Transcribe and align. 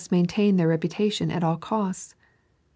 maintain 0.09 0.55
their 0.55 0.67
reputation 0.69 1.29
at 1.29 1.43
all 1.43 1.57
costs. 1.57 2.15